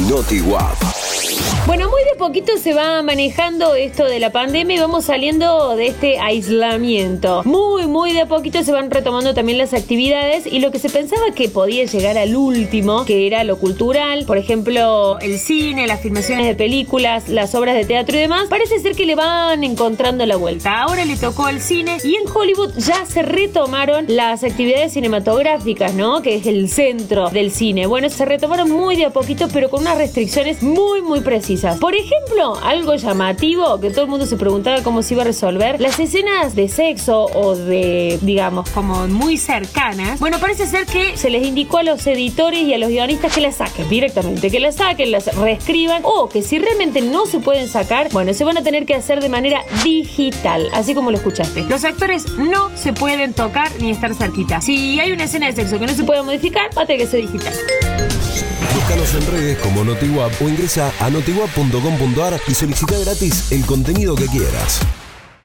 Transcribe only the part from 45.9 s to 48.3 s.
o que si realmente no se pueden sacar,